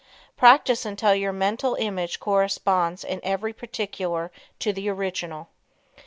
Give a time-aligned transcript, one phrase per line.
[0.35, 5.49] Practice until your mental image corresponds in every particular to the original.